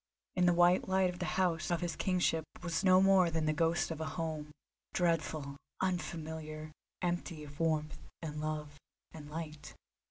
In 0.35 0.47
the 0.47 0.53
white 0.55 0.87
light 0.89 1.19
the 1.19 1.27
house 1.37 1.69
of 1.69 1.81
his 1.81 1.95
kingship 1.95 2.43
was 2.63 2.83
no 2.83 3.03
more 3.03 3.29
than 3.29 3.45
the 3.45 3.53
ghost 3.53 3.91
of 3.91 4.01
a 4.01 4.07
home, 4.17 4.49
dreadful, 4.95 5.57
unfamiliar, 5.79 6.71
empty 7.03 7.43
of 7.43 7.59
warmth 7.59 7.99
and 8.19 8.41
love 8.41 8.79
and 9.13 9.29
light. 9.29 9.75